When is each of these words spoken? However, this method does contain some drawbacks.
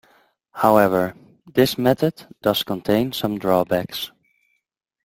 However, 0.55 1.13
this 1.45 1.77
method 1.77 2.25
does 2.41 2.63
contain 2.63 3.11
some 3.13 3.37
drawbacks. 3.37 4.09